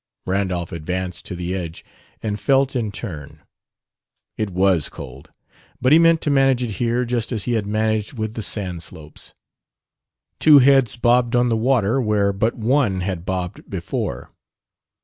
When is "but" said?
5.79-5.91, 12.33-12.55